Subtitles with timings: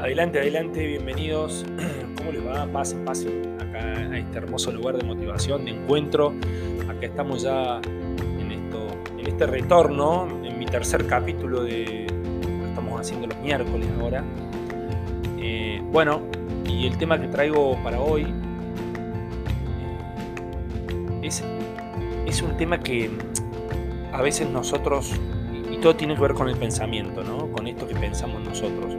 [0.00, 1.66] Adelante, adelante, bienvenidos.
[2.16, 2.66] ¿Cómo les va?
[2.66, 6.34] Pasen, pasen acá a este hermoso lugar de motivación, de encuentro.
[6.88, 7.80] Acá estamos ya
[8.38, 8.86] en, esto,
[9.18, 12.06] en este retorno, en mi tercer capítulo de
[12.60, 14.22] lo estamos haciendo los miércoles ahora.
[15.36, 16.22] Eh, bueno,
[16.64, 18.22] y el tema que traigo para hoy
[21.22, 21.42] eh, es,
[22.24, 23.10] es un tema que
[24.12, 25.12] a veces nosotros,
[25.72, 27.50] y todo tiene que ver con el pensamiento, ¿no?
[27.50, 28.94] con esto que pensamos nosotros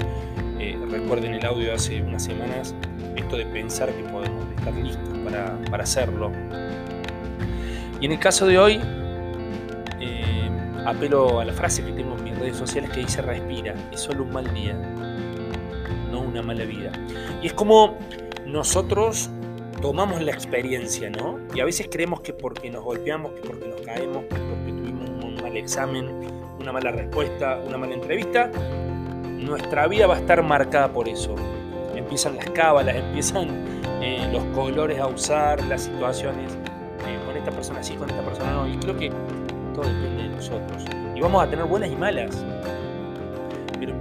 [0.90, 2.76] recuerden el audio de hace unas semanas,
[3.16, 6.32] esto de pensar que podemos estar listos para, hacerlo.
[8.02, 8.80] Y en el caso de hoy,
[10.00, 10.50] eh,
[10.86, 14.23] apelo a la frase que tengo en mis redes sociales que dice respira, es solo
[14.23, 14.73] un mal día,
[16.12, 16.92] no una mala vida.
[17.42, 17.98] Y es como
[18.45, 19.30] nosotros
[19.82, 21.40] tomamos la experiencia, ¿no?
[21.54, 25.23] Y a veces creemos que porque nos golpeamos, que porque nos caemos, que porque tuvimos
[25.23, 26.10] un mal examen,
[26.60, 28.52] una mala respuesta, una mala entrevista,
[29.40, 31.36] nuestra vida va a estar marcada por eso.
[31.95, 33.50] Empiezan las cábalas, empiezan
[34.02, 36.54] eh, los colores a usar, las situaciones,
[37.08, 38.67] eh, con esta persona sí, con esta persona no.
[38.67, 39.12] Y creo que
[39.73, 40.84] todo depende de nosotros.
[41.16, 42.45] Y vamos a tener buenas y malas.
[43.80, 43.94] Pero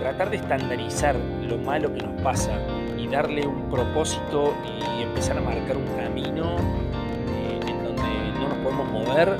[0.00, 2.52] tratar de estandarizar lo malo que nos pasa
[2.96, 8.58] y darle un propósito y empezar a marcar un camino eh, en donde no nos
[8.58, 9.36] podemos mover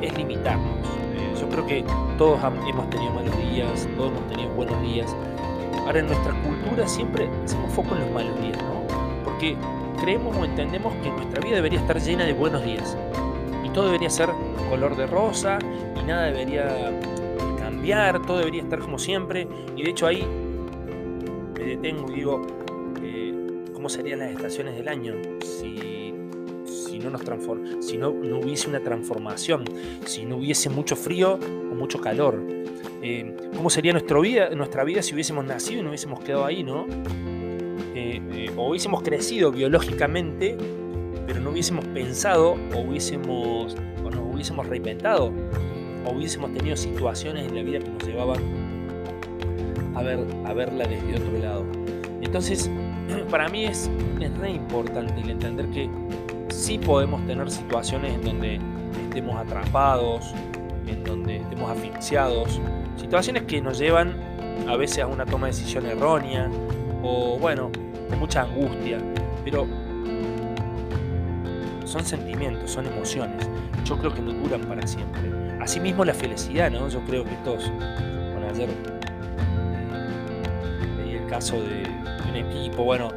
[0.00, 1.03] es limitarnos
[1.54, 1.84] creo que
[2.18, 5.14] todos hemos tenido malos días, todos hemos tenido buenos días.
[5.86, 8.82] Ahora en nuestra cultura siempre hacemos foco en los malos días, ¿no?
[9.24, 9.56] Porque
[10.00, 12.96] creemos o entendemos que nuestra vida debería estar llena de buenos días.
[13.64, 14.30] Y todo debería ser
[14.68, 15.58] color de rosa
[16.00, 16.92] y nada debería
[17.58, 19.46] cambiar, todo debería estar como siempre.
[19.76, 20.26] Y de hecho ahí
[21.56, 22.46] me detengo y digo,
[23.00, 25.14] eh, ¿cómo serían las estaciones del año?
[27.10, 27.18] No
[27.80, 29.64] si no, no hubiese una transformación,
[30.06, 32.40] si no hubiese mucho frío o mucho calor.
[33.02, 36.62] Eh, ¿Cómo sería nuestra vida, nuestra vida si hubiésemos nacido y no hubiésemos quedado ahí,
[36.62, 36.86] no?
[37.94, 40.56] Eh, eh, o hubiésemos crecido biológicamente,
[41.26, 45.32] pero no hubiésemos pensado o hubiésemos o nos hubiésemos reinventado
[46.06, 48.40] o hubiésemos tenido situaciones en la vida que nos llevaban
[49.94, 51.64] a, ver, a verla desde otro lado.
[52.20, 52.70] Entonces,
[53.30, 55.88] para mí es, es re importante el entender que
[56.54, 58.60] sí podemos tener situaciones en donde
[59.08, 60.32] estemos atrapados,
[60.86, 62.60] en donde estemos asfixiados,
[62.96, 64.14] situaciones que nos llevan
[64.68, 66.48] a veces a una toma de decisión errónea
[67.02, 67.70] o bueno,
[68.18, 68.98] mucha angustia,
[69.44, 69.66] pero
[71.84, 73.48] son sentimientos, son emociones.
[73.84, 75.20] Yo creo que no duran para siempre.
[75.60, 76.88] Asimismo la felicidad, ¿no?
[76.88, 77.70] Yo creo que estos,
[78.32, 78.68] bueno, ayer
[81.00, 81.82] eh, el caso de
[82.28, 83.10] un equipo, bueno,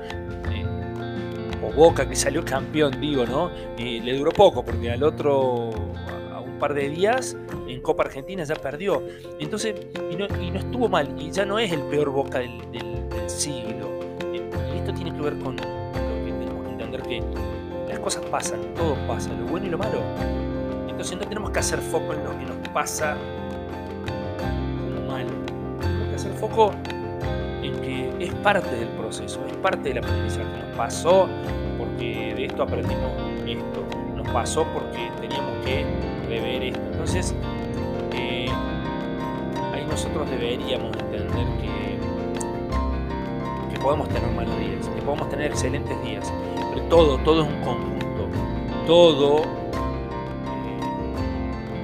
[1.76, 3.52] Boca que salió campeón, digo, ¿no?
[3.78, 5.72] le duró poco porque al otro,
[6.34, 9.04] a un par de días, en Copa Argentina ya perdió.
[9.40, 9.76] Entonces,
[10.12, 12.52] y no, estuvo mal, y ya no es el peor Boca del,
[13.28, 13.90] siglo.
[14.34, 17.24] Y esto tiene que ver con lo que tenemos que entender que
[17.90, 20.00] las cosas pasan, todo pasa, lo bueno y lo malo.
[20.88, 23.18] Entonces no tenemos que hacer foco en lo que nos pasa
[25.08, 25.30] malo.
[25.80, 26.72] Tenemos que hacer foco
[27.68, 30.46] en que es parte del proceso, es parte del aprendizaje.
[30.46, 31.28] Nos pasó,
[31.78, 33.12] porque de esto aprendimos
[33.46, 33.84] esto,
[34.16, 35.86] nos pasó porque teníamos que
[36.28, 36.82] rever esto.
[36.92, 37.36] Entonces,
[38.14, 38.48] eh,
[39.74, 41.98] ahí nosotros deberíamos entender que,
[43.74, 46.32] que podemos tener malos días, que podemos tener excelentes días,
[46.74, 48.30] pero todo, todo es un conjunto,
[48.86, 49.46] todo eh,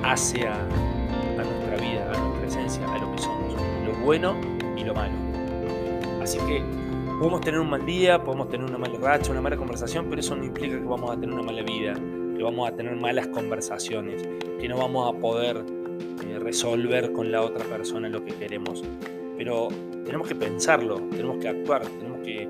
[0.04, 3.54] hace a, a nuestra vida, a nuestra esencia, a lo que somos,
[3.86, 4.36] lo bueno
[4.76, 5.33] y lo malo.
[6.24, 6.64] Así que
[7.24, 10.36] Podemos tener un mal día, podemos tener una mala racha, una mala conversación, pero eso
[10.36, 14.28] no implica que vamos a tener una mala vida, que vamos a tener malas conversaciones,
[14.60, 15.64] que no vamos a poder
[16.28, 18.84] eh, resolver con la otra persona lo que queremos.
[19.38, 19.70] Pero
[20.04, 22.50] tenemos que pensarlo, tenemos que actuar, tenemos que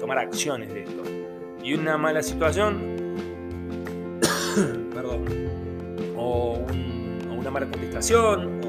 [0.00, 1.02] tomar acciones de esto.
[1.62, 2.80] Y una mala situación,
[4.92, 5.24] perdón,
[6.16, 6.58] o,
[7.30, 8.60] una mala contestación,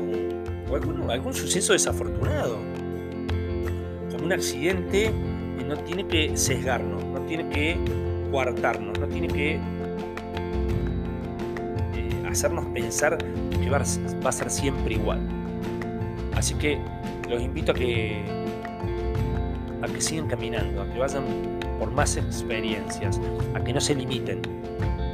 [0.70, 2.73] o, algún suceso desafortunado
[4.24, 5.12] un accidente
[5.68, 7.78] no tiene que sesgarnos, no tiene que
[8.32, 9.60] coartarnos, no tiene que
[12.30, 15.20] hacernos pensar que va a ser siempre igual.
[16.36, 16.80] Así que
[17.30, 18.24] los invito a que,
[19.82, 21.24] a que sigan caminando, a que vayan
[21.80, 23.20] por más experiencias,
[23.54, 24.42] a que no se limiten.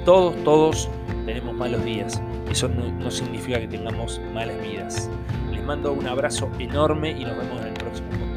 [0.05, 0.89] Todos, todos
[1.25, 2.21] tenemos malos días.
[2.49, 5.09] Eso no significa que tengamos malas vidas.
[5.51, 8.28] Les mando un abrazo enorme y nos vemos en el próximo